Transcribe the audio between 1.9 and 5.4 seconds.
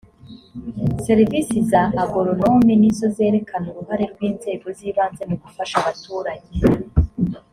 agoronome nizo zerekana uruhare rw’ inzego z’ ibanze mu